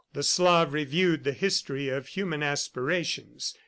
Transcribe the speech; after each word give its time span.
The 0.13 0.23
Slav 0.23 0.73
reviewed 0.73 1.25
the 1.25 1.31
history 1.31 1.89
of 1.89 2.07
human 2.07 2.41
aspirations. 2.41 3.53